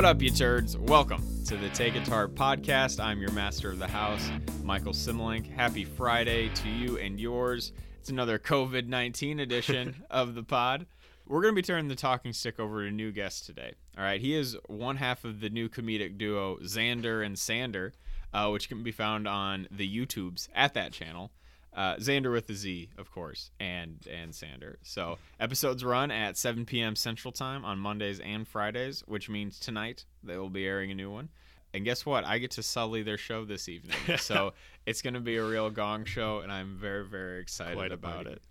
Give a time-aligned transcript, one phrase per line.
[0.00, 0.78] What up, you turds?
[0.78, 3.04] Welcome to the Take It to podcast.
[3.04, 4.30] I'm your master of the house,
[4.64, 5.46] Michael Simlink.
[5.52, 7.74] Happy Friday to you and yours.
[7.98, 10.86] It's another COVID 19 edition of the pod.
[11.26, 13.74] We're going to be turning the talking stick over to a new guest today.
[13.98, 17.92] All right, he is one half of the new comedic duo Xander and Sander,
[18.32, 21.30] uh, which can be found on the YouTubes at that channel.
[21.72, 24.78] Uh, Xander with the Z, of course, and and Sander.
[24.82, 26.96] So episodes run at 7 p.m.
[26.96, 31.10] Central Time on Mondays and Fridays, which means tonight they will be airing a new
[31.12, 31.28] one.
[31.72, 32.24] And guess what?
[32.24, 34.52] I get to sully their show this evening, so
[34.84, 38.30] it's going to be a real gong show, and I'm very very excited about party.
[38.30, 38.42] it.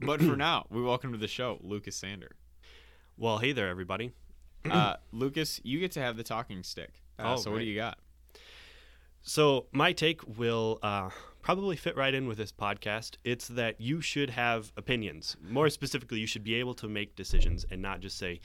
[0.00, 2.32] But for now, we welcome to the show Lucas Sander.
[3.18, 4.12] Well, hey there, everybody.
[4.68, 7.02] Uh, Lucas, you get to have the talking stick.
[7.18, 7.98] Uh, Oh, so what do you got?
[9.20, 11.10] So, my take will uh,
[11.42, 13.16] probably fit right in with this podcast.
[13.24, 15.36] It's that you should have opinions.
[15.42, 18.40] More specifically, you should be able to make decisions and not just say,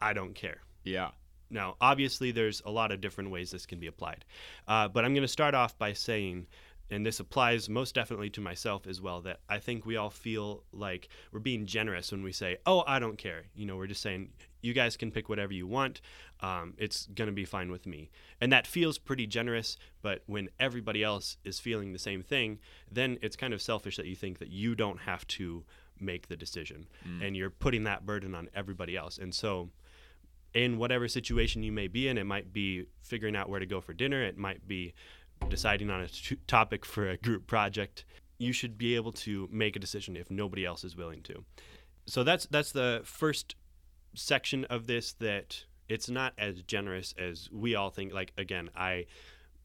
[0.00, 0.60] I don't care.
[0.84, 1.10] Yeah.
[1.48, 4.24] Now, obviously, there's a lot of different ways this can be applied.
[4.68, 6.46] Uh, but I'm going to start off by saying,
[6.90, 10.64] and this applies most definitely to myself as well, that I think we all feel
[10.72, 13.44] like we're being generous when we say, oh, I don't care.
[13.54, 14.30] You know, we're just saying,
[14.66, 16.00] you guys can pick whatever you want.
[16.40, 18.10] Um, it's going to be fine with me.
[18.40, 19.78] And that feels pretty generous.
[20.02, 22.58] But when everybody else is feeling the same thing,
[22.90, 25.64] then it's kind of selfish that you think that you don't have to
[25.98, 26.86] make the decision.
[27.22, 29.16] And you're putting that burden on everybody else.
[29.16, 29.70] And so,
[30.56, 32.16] in whatever situation you may be in.
[32.16, 34.22] It might be figuring out where to go for dinner.
[34.22, 34.94] It might be
[35.50, 38.06] deciding on a t- topic for a group project.
[38.38, 41.44] You should be able to make a decision if nobody else is willing to.
[42.06, 43.54] So that's that's the first
[44.16, 48.12] section of this that it's not as generous as we all think.
[48.12, 49.06] Like again, I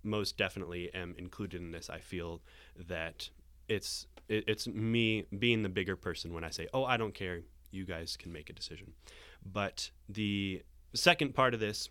[0.03, 1.89] most definitely am included in this.
[1.89, 2.41] I feel
[2.87, 3.29] that
[3.67, 7.41] it's it, it's me being the bigger person when I say, "Oh, I don't care.
[7.71, 8.93] You guys can make a decision."
[9.43, 10.61] But the
[10.93, 11.89] second part of this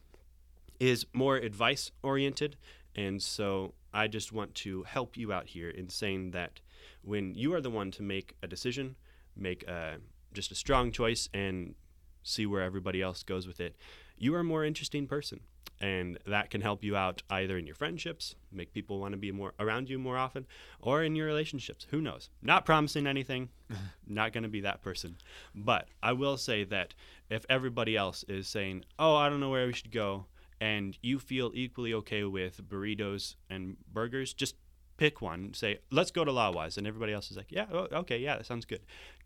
[0.78, 2.56] is more advice oriented.
[2.97, 6.60] And so I just want to help you out here in saying that
[7.03, 8.97] when you are the one to make a decision,
[9.37, 9.99] make a,
[10.32, 11.75] just a strong choice and
[12.22, 13.76] see where everybody else goes with it,
[14.19, 15.41] you are a more interesting person.
[15.82, 19.32] And that can help you out either in your friendships, make people want to be
[19.32, 20.47] more around you more often,
[20.78, 21.86] or in your relationships.
[21.91, 22.28] Who knows?
[22.42, 23.48] Not promising anything,
[24.06, 25.16] not going to be that person.
[25.54, 26.92] But I will say that
[27.31, 30.26] if everybody else is saying, oh, I don't know where we should go,
[30.60, 34.56] and you feel equally okay with burritos and burgers, just
[34.98, 35.54] pick one.
[35.54, 36.76] Say, let's go to Lawa's.
[36.76, 38.81] And everybody else is like, yeah, okay, yeah, that sounds good.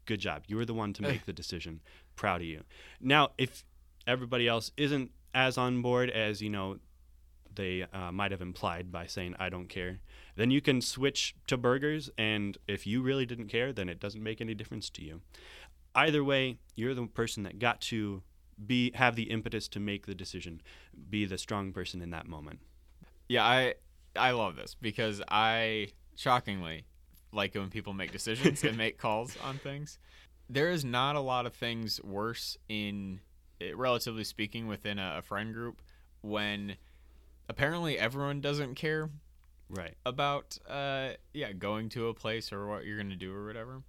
[0.06, 0.44] Good job.
[0.47, 1.81] You were the one to make the decision.
[2.16, 2.62] Proud of you.
[3.00, 3.65] Now, if
[4.06, 6.78] everybody else isn't as on board as, you know,
[7.54, 10.00] they uh, might have implied by saying, I don't care,
[10.37, 12.10] then you can switch to burgers.
[12.19, 15.20] And if you really didn't care, then it doesn't make any difference to you.
[15.94, 18.22] Either way, you're the person that got to
[18.66, 20.60] be have the impetus to make the decision,
[21.10, 22.60] be the strong person in that moment.
[23.28, 23.75] Yeah, I
[24.16, 26.84] I love this because I shockingly
[27.34, 29.99] like it when people make decisions and make calls on things.
[30.49, 33.21] There is not a lot of things worse in
[33.61, 35.81] eh, relatively speaking within a, a friend group
[36.21, 36.77] when
[37.49, 39.11] apparently everyone doesn't care
[39.71, 39.94] Right.
[40.06, 43.83] about uh yeah going to a place or what you're gonna do or whatever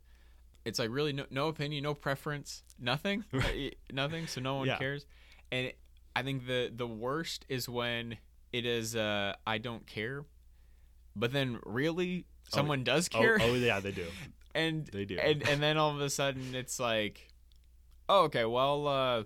[0.64, 3.76] it's like really no, no opinion no preference nothing Right.
[3.90, 4.78] Uh, nothing so no one Yeah.
[4.78, 5.06] cares
[5.52, 5.72] and
[6.16, 8.18] i think the the worst is when
[8.54, 10.24] it is uh i don't care
[11.16, 14.06] but then really someone does Oh, care oh yeah, they do.
[14.56, 15.18] and they do.
[15.18, 17.28] and and then all of a sudden it's like
[18.08, 19.24] oh okay well uh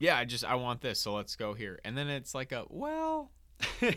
[0.00, 2.64] yeah i just i want this so let's go here and then it's like a
[2.68, 3.30] well
[3.80, 3.94] and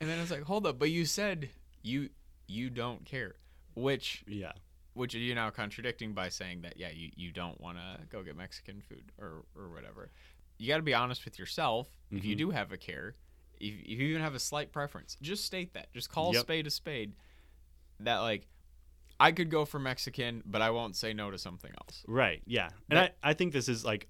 [0.00, 1.48] then it's like, hold up, but you said
[1.82, 2.10] you
[2.48, 3.34] you don't care,
[3.74, 4.52] which yeah.
[4.94, 8.36] which you're now contradicting by saying that yeah you, you don't want to go get
[8.36, 10.10] Mexican food or or whatever.
[10.58, 11.88] You got to be honest with yourself.
[12.10, 12.38] If you Mhm.
[12.38, 13.14] do have a care,
[13.60, 15.92] if, if you even have a slight preference, just state that.
[15.92, 17.12] Just call a spade a spade.
[18.00, 18.46] That like,
[19.20, 22.04] I could go for Mexican, but I won't say no to something else.
[22.06, 22.42] Right.
[22.46, 22.68] Yeah.
[22.90, 24.08] And That- I, I think this is like,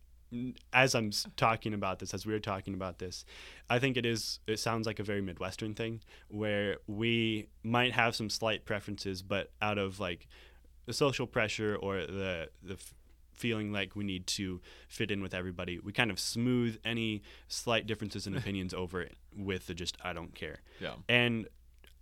[0.74, 3.24] as I'm talking about this, as we are talking about this,
[3.70, 8.14] I think it is, it sounds like a very Midwestern thing where we might have
[8.14, 10.28] some slight preferences, but out of like
[10.84, 12.76] the social pressure or the, the
[13.32, 17.86] feeling like we need to fit in with everybody, we kind of smooth any slight
[17.86, 20.58] differences in opinions over it with the just, I don't care.
[20.78, 20.94] Yeah.
[21.08, 21.48] And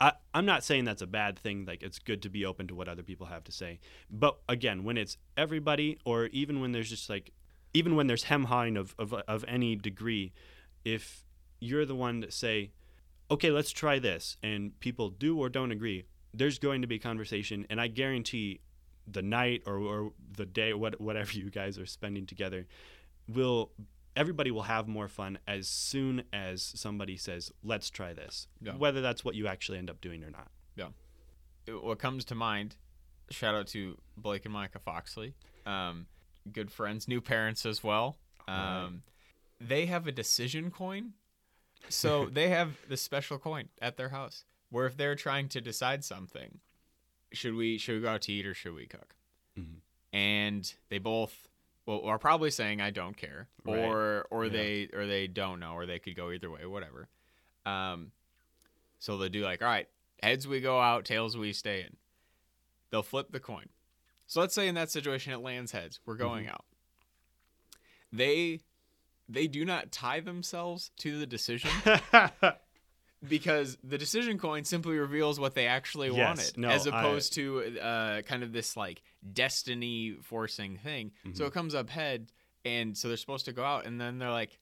[0.01, 1.65] I, I'm not saying that's a bad thing.
[1.67, 3.79] Like it's good to be open to what other people have to say.
[4.11, 7.33] But again, when it's everybody, or even when there's just like,
[7.73, 10.33] even when there's hem hawing of, of of any degree,
[10.85, 11.25] if
[11.61, 12.71] you're the one that say,
[13.31, 17.67] okay, let's try this, and people do or don't agree, there's going to be conversation,
[17.71, 18.61] and I guarantee
[19.07, 22.67] the night or, or the day, what, whatever you guys are spending together,
[23.29, 23.71] will
[24.17, 28.75] everybody will have more fun as soon as somebody says, "Let's try this," Yeah.
[28.77, 30.51] whether that's what you actually end up doing or not.
[30.75, 30.89] Yeah.
[31.69, 32.77] What comes to mind
[33.31, 35.35] shout out to blake and micah foxley
[35.67, 36.07] um,
[36.53, 38.17] good friends new parents as well
[38.47, 39.03] um,
[39.61, 41.12] they have a decision coin
[41.89, 46.05] so they have this special coin at their house where if they're trying to decide
[46.05, 46.61] something
[47.33, 49.17] should we should we go out to eat or should we cook
[49.59, 49.79] Mhm.
[50.12, 51.49] and they both
[51.87, 53.79] well are probably saying i don't care Right.
[53.79, 54.53] or or Yeah.
[54.53, 57.09] they or they don't know or they could go either way whatever.
[57.65, 58.12] Um
[58.99, 59.88] so they'll do like all right
[60.23, 61.97] heads we go out tails we stay in.
[62.91, 63.69] They'll flip the coin.
[64.27, 66.00] So let's say in that situation it lands heads.
[66.06, 66.65] We're going out.
[68.12, 68.61] They
[69.29, 71.71] they do not tie themselves to the decision
[73.29, 76.17] because the decision coin simply reveals what they actually Yes,
[76.53, 79.03] wanted no, as I- opposed to uh, kind of this like
[79.33, 81.47] destiny forcing thing so Mhm.
[81.49, 82.33] it comes up head
[82.65, 84.59] and so they're supposed to go out and then they're like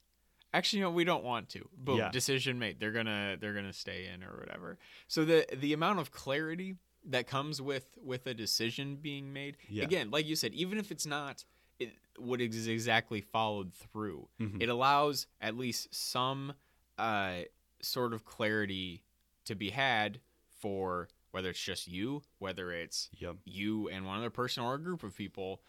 [0.53, 2.11] actually no we don't want to boom Yeah.
[2.11, 4.79] decision made they're gonna they're gonna stay in or whatever
[5.09, 6.77] so the the amount of clarity
[7.07, 9.85] that comes with with a decision being made Yeah.
[9.85, 11.45] again like you said even if it's not
[11.81, 14.63] it, what is exactly followed through Mhm.
[14.63, 16.55] it allows at least some
[16.99, 17.41] uh,
[17.87, 19.03] sort of clarity
[19.45, 20.21] to be had
[20.61, 23.37] for whether it's just you whether it's Yep.
[23.45, 25.61] you and one other person or a group of people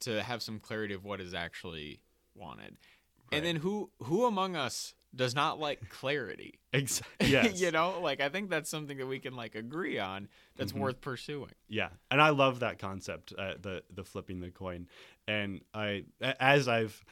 [0.00, 2.00] to have some clarity of what is actually
[2.34, 2.76] wanted
[3.32, 3.38] Right.
[3.38, 7.28] and then who who among us does not like clarity Exactly.
[7.30, 7.60] Yes.
[7.60, 10.80] you know like i think that's something that we can like agree on that's Mhm.
[10.80, 14.86] worth pursuing Yeah, and I love that concept, uh, the the flipping the coin.
[15.26, 17.02] And I as I've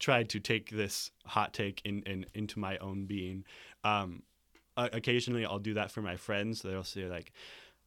[0.00, 3.44] tried to take this hot take in, in into my own being,
[3.84, 4.24] um,
[4.76, 6.62] occasionally I'll do that for my friends.
[6.62, 7.30] They'll say like,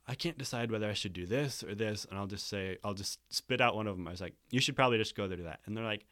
[0.07, 2.93] "I can't decide whether I should do this or this," and I'll just say, I'll
[2.93, 4.07] just spit out one of them.
[4.07, 6.05] I was like, "You should probably just go there to that," and they're like.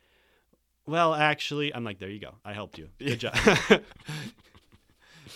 [0.88, 2.34] Well, actually, I'm like, there you go.
[2.44, 2.90] I helped you.
[2.98, 3.36] Good job.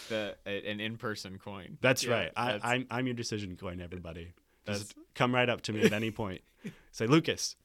[0.09, 2.31] the an in-person coin That's Yeah, right.
[2.35, 4.33] I, that's- I'm I'm your decision coin, everybody.
[4.65, 6.41] That's- Just come right up to me at any point.
[6.91, 7.55] Say, Lucas,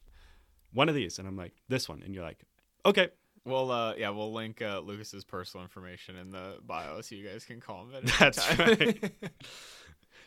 [0.73, 2.39] one of these, and I'm like, this one, and you're like,
[2.85, 3.09] okay.
[3.43, 7.43] We'll uh yeah, we'll link uh, Lucas's personal information in the bio so you guys
[7.43, 8.57] can call him at any That's time.
[8.59, 9.11] right.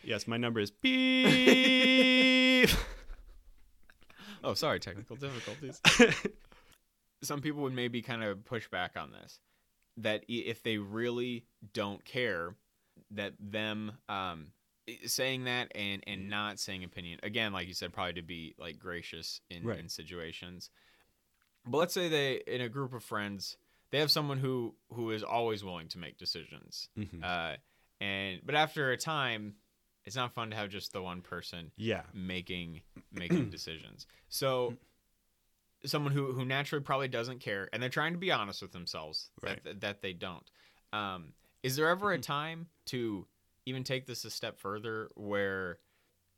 [0.06, 2.68] Yes, my number is beep.
[4.42, 5.80] oh, sorry, technical difficulties.
[7.22, 9.40] Some people would maybe kind of push back on this
[9.96, 12.54] that if they really don't care
[13.12, 14.48] that them um
[15.06, 18.76] saying that and and not saying opinion again like you said probably to be like
[18.78, 19.78] gracious in Right.
[19.78, 20.68] in situations
[21.66, 23.56] but let's say they in a group of friends
[23.90, 27.22] they have someone who who is always willing to make decisions Mhm.
[27.22, 27.56] uh
[28.00, 29.54] and but after a time
[30.04, 32.02] it's not fun to have just the one person yeah.
[32.12, 32.82] making
[33.12, 34.76] making decisions so
[35.84, 39.30] someone who who naturally probably doesn't care and they're trying to be honest with themselves
[39.42, 39.62] Right.
[39.64, 40.50] that that they don't
[40.92, 41.32] um
[41.62, 43.26] is there ever a time to
[43.66, 45.78] even take this a step further where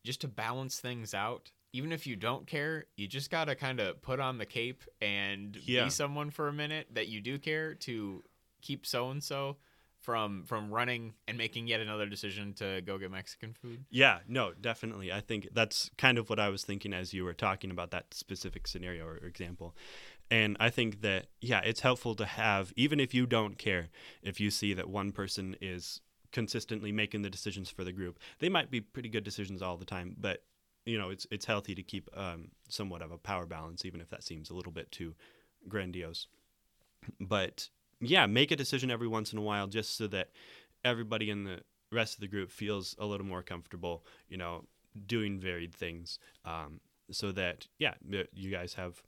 [0.04, 3.78] just to balance things out even if you don't care you just got to kind
[3.80, 5.84] of put on the cape and Yeah.
[5.84, 8.22] be someone for a minute that you do care to
[8.66, 9.56] keep so and so
[10.06, 14.52] from from running and making yet another decision to go get mexican food Yeah, no,
[14.70, 15.08] definitely.
[15.12, 18.06] I think that's kind of what I was thinking as you were talking about that
[18.14, 19.74] specific scenario or example.
[20.30, 23.84] And I think that, yeah, it's helpful to have, even if you don't care,
[24.22, 26.00] if you see that one person is
[26.32, 29.84] consistently making the decisions for the group, they might be pretty good decisions all the
[29.96, 30.42] time, but,
[30.86, 34.08] you know, it's, it's healthy to keep um, somewhat of a power balance, even if
[34.08, 35.14] that seems a little bit too
[35.68, 36.28] grandiose.
[37.20, 37.68] But
[38.00, 40.30] yeah, make a decision every once in a while just so that
[40.84, 41.60] everybody in the
[41.92, 44.64] rest of the group feels a little more comfortable, you know,
[45.06, 46.18] doing varied things.
[46.44, 47.94] Um, so that, yeah,
[48.32, 49.02] you guys have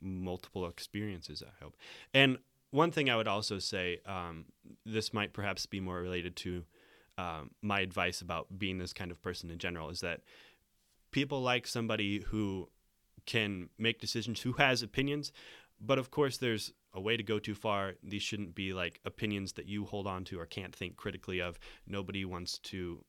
[0.00, 1.76] multiple experiences, I hope.
[2.14, 2.38] And
[2.70, 4.46] one thing I would also say, um,
[4.86, 6.64] this might perhaps be more related to
[7.18, 10.20] um, my advice about being this kind of person in general, is that
[11.10, 12.68] people like somebody who
[13.26, 15.32] can make decisions, who has opinions,
[15.80, 17.94] but of course, there's a way to go too far.
[18.02, 21.58] These shouldn't be like opinions that you hold on to or can't think critically of.
[21.86, 23.04] Nobody wants to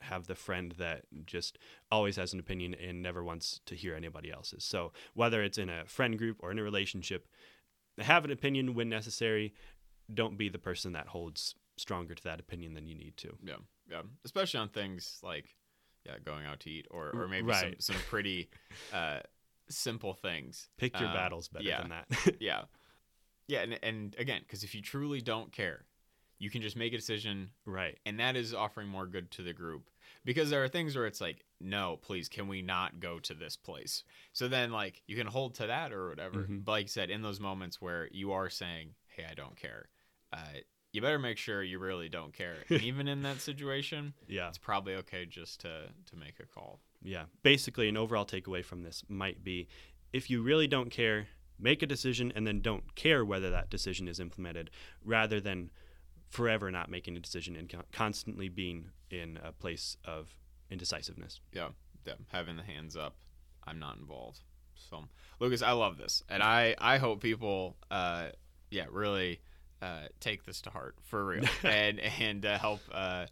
[0.00, 1.58] have the friend that just
[1.90, 4.64] always has an opinion and never wants to hear anybody else's.
[4.64, 7.26] So, whether it's in a friend group or in a relationship,
[7.98, 9.54] have an opinion when necessary.
[10.12, 13.36] Don't be the person that holds stronger to that opinion than you need to.
[13.44, 13.56] Yeah,
[13.90, 14.02] yeah.
[14.24, 15.56] Especially on things like
[16.08, 17.80] yeah, going out to eat or or maybe Right.
[17.80, 18.48] some some pretty
[18.92, 19.20] uh,
[19.68, 20.68] simple things.
[20.78, 21.80] Pick your Um, battles better yeah.
[21.82, 22.36] than that.
[22.40, 22.62] Yeah,
[23.46, 25.84] yeah, and and again, because if you truly don't care,
[26.38, 27.98] you can just make a decision, right.
[28.06, 29.90] and that is offering more good to the group.
[30.24, 33.56] because there are things where it's like, no, please, can we not go to this
[33.56, 34.04] place?
[34.32, 36.44] So then, like, you can hold to that or whatever.
[36.44, 36.64] Mhm.
[36.64, 39.88] But like you said, in those moments where you are saying, hey, I don't care,
[40.32, 40.60] uh,
[40.98, 42.56] you better make sure you really don't care.
[42.68, 44.48] And even in that situation, Yeah.
[44.48, 46.80] it's probably okay just to to make a call.
[47.02, 47.24] Yeah.
[47.42, 49.68] Basically, an overall takeaway from this might be
[50.12, 51.28] if you really don't care,
[51.58, 54.70] make a decision and then don't care whether that decision is implemented
[55.04, 55.70] rather than
[56.28, 60.34] forever not making a decision and con- constantly being in a place of
[60.70, 61.40] indecisiveness.
[61.52, 61.68] Yeah,
[62.06, 63.14] yeah, having the hands up.
[63.66, 64.40] I'm not involved.
[64.74, 65.04] So,
[65.40, 68.28] Lucas, I love this, and I I hope people, uh,
[68.70, 69.40] yeah, really
[69.82, 73.26] uh, take this to heart for real, and and uh, help, uh,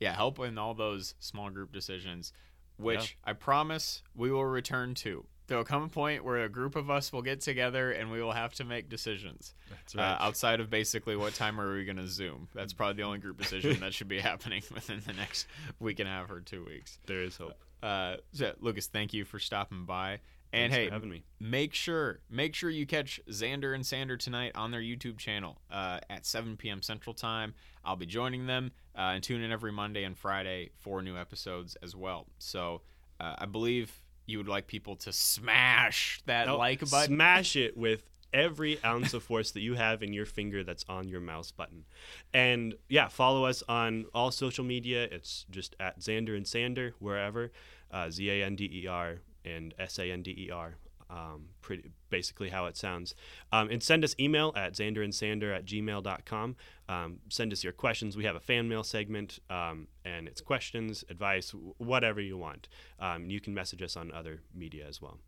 [0.00, 2.32] yeah, help in all those small group decisions,
[2.76, 5.24] which I promise we will return to.
[5.48, 8.22] There will come a point where a group of us will get together and we
[8.22, 9.54] will have to make decisions.
[9.68, 12.48] That's Uh, outside of basically what time are we going to Zoom?
[12.54, 15.46] That's probably the only group decision that should be happening within the next
[15.78, 16.98] week and a half or two weeks.
[17.06, 17.54] there is hope.
[17.82, 20.20] Uh, so, Lucas, thank you for stopping by.
[20.52, 21.22] And Thanks hey, having me.
[21.40, 26.00] make sure make sure you catch Xander and Sander tonight on their YouTube channel uh,
[26.10, 26.82] at 7 p.m.
[26.82, 27.54] Central Time.
[27.84, 31.76] I'll be joining them uh, and tune in every Monday and Friday for new episodes
[31.82, 32.26] as well.
[32.38, 32.82] So
[33.18, 37.14] uh, I believe you would like people to smash that Oh, like button.
[37.16, 41.08] Smash it with every ounce of force that you have in your finger that's on
[41.08, 41.84] your mouse button.
[42.32, 45.04] And yeah, follow us on all social media.
[45.10, 47.52] It's just at Xander and Sander, wherever.
[47.90, 50.76] Uh, Z A N D E R and S A N D E R.
[51.10, 53.14] Um, pretty basically how it sounds.
[53.52, 56.56] Um, and send us email at xanderandsander at gmail.com.
[56.88, 58.16] Um, send us your questions.
[58.16, 62.68] We have a fan mail segment, um, and it's questions, advice, w- whatever you want.
[62.98, 65.18] Um, you can message us on other media as well.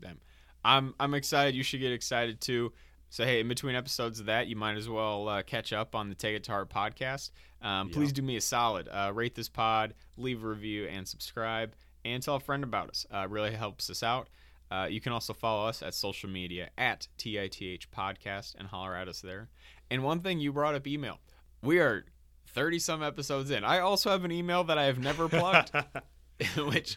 [0.00, 0.18] Damn.
[0.64, 1.54] I'm I'm excited.
[1.54, 2.72] You should get excited too.
[3.10, 6.08] So hey, in between episodes of that, you might as well uh, catch up on
[6.08, 7.30] the Take It to Heart podcast.
[7.62, 7.94] Um, Yeah.
[7.94, 8.88] Please do me a solid.
[8.90, 11.74] Uh, rate this pod, leave a review, and subscribe,
[12.04, 13.06] and tell a friend about us.
[13.12, 14.28] Uh, really helps us out.
[14.70, 19.08] Uh, you can also follow us at social media at TITH Podcast and holler at
[19.08, 19.48] us there.
[19.90, 21.18] And one thing you brought up email.
[21.62, 22.04] We are
[22.48, 23.64] 30 some episodes in.
[23.64, 25.72] I also have an email that I have never plugged.
[26.56, 26.96] which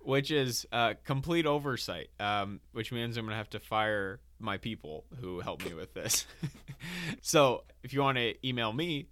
[0.00, 5.04] which is uh, complete oversight, um, which means I'm gonna have to fire my people
[5.20, 6.26] who helped me with this.
[7.22, 9.06] so if you want to email me,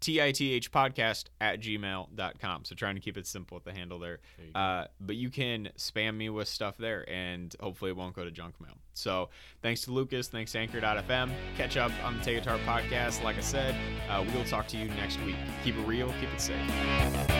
[0.00, 2.64] tithpodcast at gmail.com.
[2.64, 4.18] So trying to keep it simple with the handle there.
[4.36, 4.52] There you.
[4.54, 8.30] Uh, but you can spam me with stuff there and hopefully it won't go to
[8.30, 8.76] junk mail.
[8.94, 9.28] So
[9.62, 10.28] thanks to Lucas.
[10.28, 11.30] Thanks to Anchor.fm.
[11.56, 13.22] Catch up on the Take It to Heart podcast.
[13.22, 13.74] Like I said,
[14.08, 15.36] uh, we'll talk to you next week.
[15.64, 17.35] Keep it real, keep it safe.